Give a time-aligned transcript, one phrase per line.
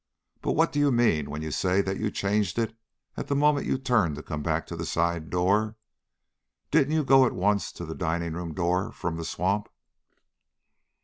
[0.41, 2.75] "But what do you mean when you say that you changed it
[3.15, 5.75] at the moment you turned to come back to the side door?
[6.71, 9.69] Didn't you go at once to the dining room door from the swamp?"